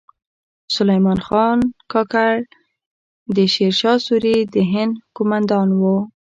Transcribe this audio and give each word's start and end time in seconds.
سلیمان 0.75 1.19
خان 1.27 1.59
کاکړ 1.91 2.33
د 3.35 3.37
شیر 3.53 3.73
شاه 3.81 3.97
سوري 4.05 4.37
د 4.53 4.55
هند 4.71 4.93
کومندان 5.15 5.67
و 5.79 5.83